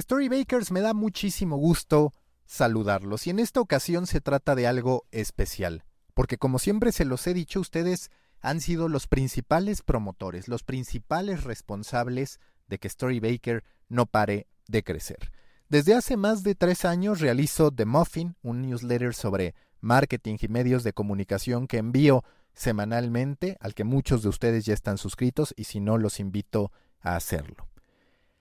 [0.00, 2.12] Storybakers me da muchísimo gusto
[2.46, 5.82] saludarlos y en esta ocasión se trata de algo especial,
[6.14, 11.42] porque como siempre se los he dicho, ustedes han sido los principales promotores, los principales
[11.42, 12.38] responsables
[12.68, 15.32] de que Storybaker no pare de crecer.
[15.68, 20.84] Desde hace más de tres años realizo The Muffin, un newsletter sobre marketing y medios
[20.84, 22.22] de comunicación que envío
[22.54, 26.70] semanalmente, al que muchos de ustedes ya están suscritos y si no los invito
[27.00, 27.68] a hacerlo.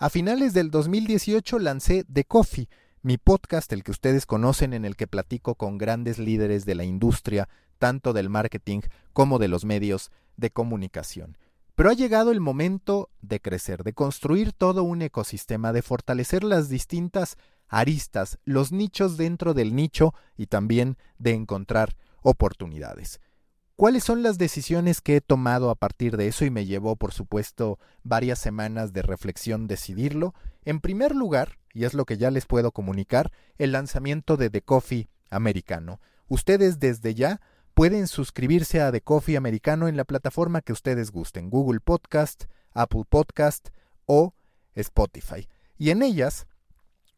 [0.00, 2.68] A finales del 2018 lancé The Coffee,
[3.02, 6.84] mi podcast, el que ustedes conocen, en el que platico con grandes líderes de la
[6.84, 8.82] industria, tanto del marketing
[9.12, 11.36] como de los medios de comunicación.
[11.74, 16.68] Pero ha llegado el momento de crecer, de construir todo un ecosistema, de fortalecer las
[16.68, 17.36] distintas
[17.66, 23.18] aristas, los nichos dentro del nicho y también de encontrar oportunidades.
[23.78, 26.44] ¿Cuáles son las decisiones que he tomado a partir de eso?
[26.44, 30.34] Y me llevó, por supuesto, varias semanas de reflexión decidirlo.
[30.64, 34.62] En primer lugar, y es lo que ya les puedo comunicar, el lanzamiento de The
[34.62, 36.00] Coffee Americano.
[36.26, 37.40] Ustedes desde ya
[37.72, 43.04] pueden suscribirse a The Coffee Americano en la plataforma que ustedes gusten, Google Podcast, Apple
[43.08, 43.68] Podcast
[44.06, 44.34] o
[44.74, 45.48] Spotify.
[45.76, 46.48] Y en ellas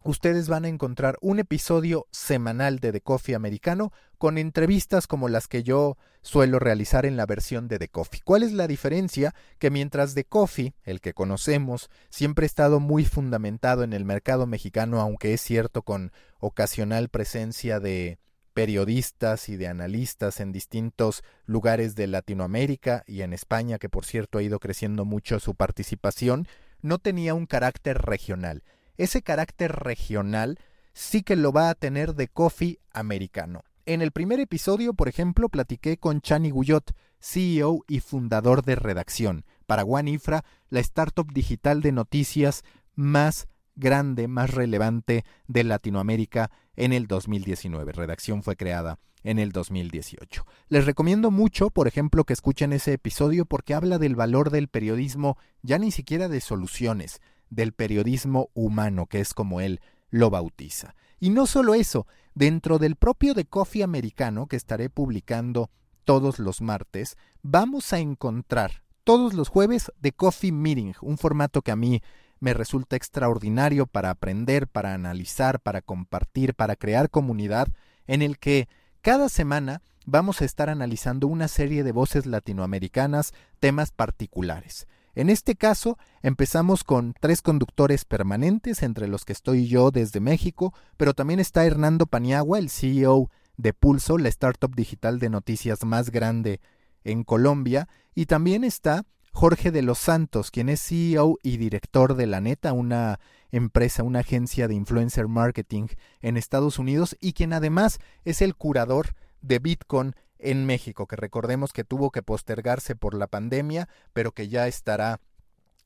[0.03, 5.48] ustedes van a encontrar un episodio semanal de The Coffee Americano con entrevistas como las
[5.48, 8.21] que yo suelo realizar en la versión de The Coffee.
[8.25, 9.34] ¿Cuál es la diferencia?
[9.59, 14.47] Que mientras The Coffee, el que conocemos, siempre ha estado muy fundamentado en el mercado
[14.47, 18.19] mexicano, aunque es cierto con ocasional presencia de
[18.53, 24.39] periodistas y de analistas en distintos lugares de Latinoamérica y en España, que por cierto
[24.39, 26.47] ha ido creciendo mucho su participación,
[26.83, 28.65] no tenía un carácter regional
[29.03, 30.59] ese carácter regional
[30.93, 33.65] sí que lo va a tener de coffee americano.
[33.87, 39.45] En el primer episodio, por ejemplo, platiqué con Chani Guyot, CEO y fundador de Redacción,
[39.67, 42.62] para Infra, la startup digital de noticias
[42.95, 47.93] más grande, más relevante de Latinoamérica en el 2019.
[47.93, 50.47] Redacción fue creada en el 2018.
[50.69, 55.38] Les recomiendo mucho, por ejemplo, que escuchen ese episodio porque habla del valor del periodismo,
[55.62, 60.94] ya ni siquiera de soluciones, del periodismo humano, que es como él lo bautiza.
[61.19, 65.71] Y no solo eso, dentro del propio de Coffee americano, que estaré publicando
[66.05, 71.72] todos los martes, vamos a encontrar todos los jueves de Coffee Meeting, un formato que
[71.72, 72.03] a mí
[72.38, 77.69] me resulta extraordinario para aprender, para analizar, para compartir, para crear comunidad,
[78.06, 78.69] en el que
[79.03, 84.87] cada semana vamos a estar analizando una serie de voces latinoamericanas, temas particulares.
[85.20, 90.72] En este caso, empezamos con tres conductores permanentes, entre los que estoy yo desde México,
[90.97, 96.08] pero también está Hernando Paniagua, el CEO de Pulso, la startup digital de noticias más
[96.08, 96.62] grande
[97.04, 102.26] en Colombia, y también está Jorge de los Santos, quien es CEO y director de
[102.26, 103.20] La Neta, una
[103.50, 105.88] empresa, una agencia de influencer marketing
[106.22, 109.08] en Estados Unidos, y quien además es el curador
[109.42, 114.49] de Bitcoin en México, que recordemos que tuvo que postergarse por la pandemia, pero que
[114.49, 115.21] ya estará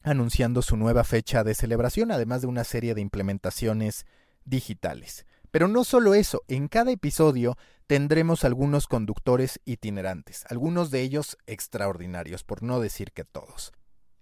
[0.03, 4.07] anunciando su nueva fecha de celebración, además de una serie de implementaciones
[4.45, 5.27] digitales.
[5.51, 7.57] Pero no solo eso, en cada episodio
[7.87, 13.73] tendremos algunos conductores itinerantes, algunos de ellos extraordinarios, por no decir que todos.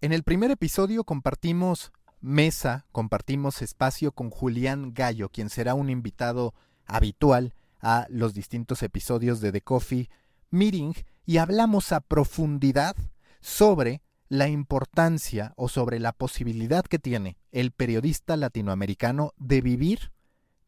[0.00, 6.54] En el primer episodio compartimos mesa, compartimos espacio con Julián Gallo, quien será un invitado
[6.86, 10.10] habitual a los distintos episodios de The Coffee
[10.52, 10.92] Meeting
[11.26, 12.94] y hablamos a profundidad
[13.40, 20.12] sobre la importancia o sobre la posibilidad que tiene el periodista latinoamericano de vivir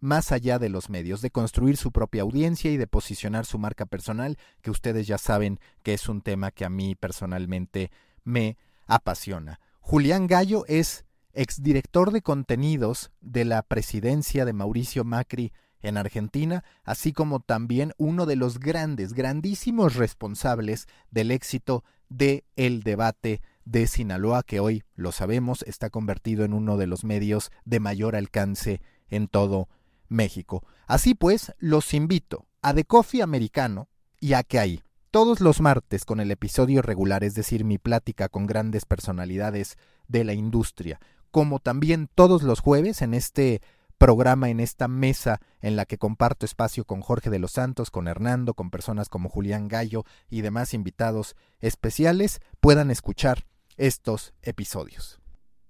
[0.00, 3.86] más allá de los medios, de construir su propia audiencia y de posicionar su marca
[3.86, 7.90] personal, que ustedes ya saben que es un tema que a mí personalmente
[8.22, 9.60] me apasiona.
[9.80, 15.52] Julián Gallo es exdirector de contenidos de la presidencia de Mauricio Macri
[15.84, 22.82] en Argentina, así como también uno de los grandes, grandísimos responsables del éxito de el
[22.82, 27.80] debate de Sinaloa, que hoy, lo sabemos, está convertido en uno de los medios de
[27.80, 29.68] mayor alcance en todo
[30.08, 30.64] México.
[30.86, 33.88] Así pues, los invito a The Coffee Americano
[34.20, 38.30] y a que ahí, todos los martes con el episodio regular, es decir, mi plática
[38.30, 39.76] con grandes personalidades
[40.08, 40.98] de la industria,
[41.30, 43.60] como también todos los jueves en este
[44.04, 48.06] programa en esta mesa en la que comparto espacio con Jorge de los Santos, con
[48.06, 53.46] Hernando, con personas como Julián Gallo y demás invitados especiales, puedan escuchar
[53.78, 55.20] estos episodios.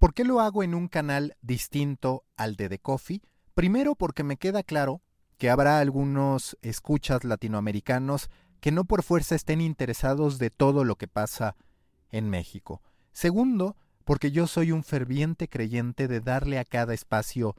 [0.00, 3.22] ¿Por qué lo hago en un canal distinto al de The Coffee?
[3.54, 5.00] Primero porque me queda claro
[5.38, 11.06] que habrá algunos escuchas latinoamericanos que no por fuerza estén interesados de todo lo que
[11.06, 11.54] pasa
[12.10, 12.82] en México.
[13.12, 17.54] Segundo, porque yo soy un ferviente creyente de darle a cada espacio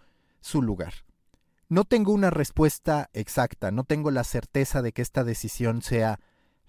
[0.45, 0.93] su lugar.
[1.67, 6.19] No tengo una respuesta exacta, no tengo la certeza de que esta decisión sea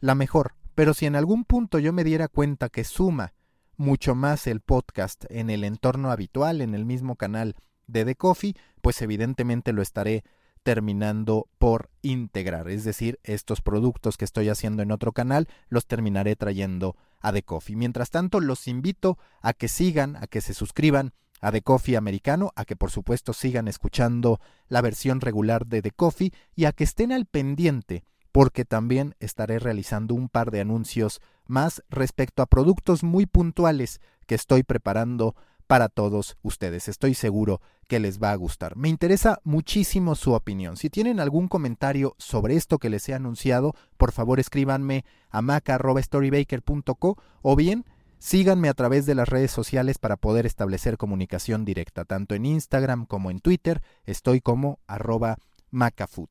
[0.00, 3.34] la mejor, pero si en algún punto yo me diera cuenta que suma
[3.76, 7.54] mucho más el podcast en el entorno habitual, en el mismo canal
[7.86, 10.24] de The Coffee, pues evidentemente lo estaré
[10.62, 16.34] terminando por integrar, es decir, estos productos que estoy haciendo en otro canal los terminaré
[16.34, 17.76] trayendo a The Coffee.
[17.76, 22.52] Mientras tanto, los invito a que sigan, a que se suscriban a The Coffee americano,
[22.56, 26.84] a que por supuesto sigan escuchando la versión regular de The Coffee y a que
[26.84, 28.04] estén al pendiente
[28.36, 34.34] porque también estaré realizando un par de anuncios más respecto a productos muy puntuales que
[34.34, 35.34] estoy preparando
[35.66, 36.88] para todos ustedes.
[36.88, 38.76] Estoy seguro que les va a gustar.
[38.76, 40.76] Me interesa muchísimo su opinión.
[40.76, 47.16] Si tienen algún comentario sobre esto que les he anunciado, por favor escríbanme a maca.storybaker.co
[47.42, 47.84] o bien
[48.18, 53.06] Síganme a través de las redes sociales para poder establecer comunicación directa, tanto en Instagram
[53.06, 53.82] como en Twitter.
[54.04, 55.36] Estoy como arroba
[55.70, 56.30] macafood.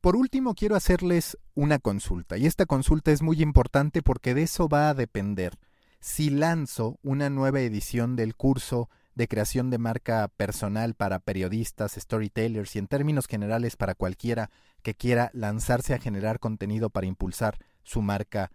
[0.00, 4.68] Por último, quiero hacerles una consulta, y esta consulta es muy importante porque de eso
[4.68, 5.58] va a depender
[6.00, 12.74] si lanzo una nueva edición del curso de creación de marca personal para periodistas, storytellers
[12.74, 14.50] y en términos generales para cualquiera
[14.82, 18.50] que quiera lanzarse a generar contenido para impulsar su marca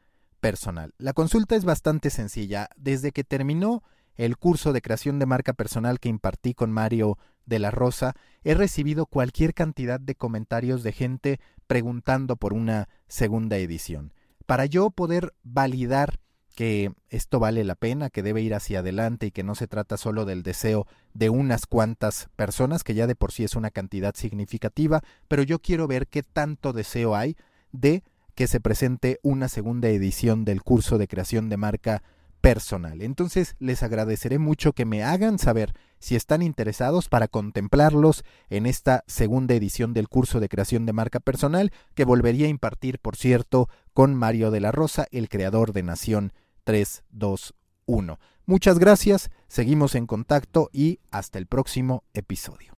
[0.47, 0.93] personal.
[0.97, 2.69] La consulta es bastante sencilla.
[2.77, 3.83] Desde que terminó
[4.15, 8.15] el curso de creación de marca personal que impartí con Mario de la Rosa,
[8.45, 14.13] he recibido cualquier cantidad de comentarios de gente preguntando por una segunda edición.
[14.45, 16.17] Para yo poder validar
[16.55, 19.97] que esto vale la pena, que debe ir hacia adelante y que no se trata
[19.97, 24.15] solo del deseo de unas cuantas personas, que ya de por sí es una cantidad
[24.15, 27.35] significativa, pero yo quiero ver qué tanto deseo hay
[27.73, 28.01] de
[28.37, 32.03] que se presente una segunda edición del curso de creación de marca
[32.39, 33.01] personal.
[33.01, 39.03] Entonces les agradeceré mucho que me hagan saber si están interesados para contemplarlos en esta
[39.07, 43.69] segunda edición del curso de creación de marca personal que volvería a impartir, por cierto,
[43.91, 46.31] con Mario de la Rosa, el creador de Nación
[46.63, 48.19] 321.
[48.45, 52.75] Muchas gracias, seguimos en contacto y hasta el próximo episodio.